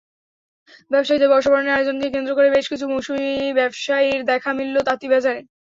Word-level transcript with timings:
ব্যবসায়ীদের 0.91 1.31
বর্ষবরণের 1.33 1.75
আয়োজনকে 1.75 2.07
কেন্দ্র 2.15 2.31
করে 2.37 2.49
বেশ 2.51 2.65
কিছু 2.71 2.85
মৌসুমি 2.91 3.27
ব্যবসায়ীর 3.59 4.21
দেখা 4.31 4.51
মিলল 4.57 4.75
তাঁতীবাজারে। 4.87 5.41